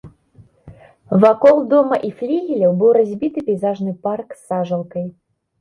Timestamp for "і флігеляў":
2.09-2.71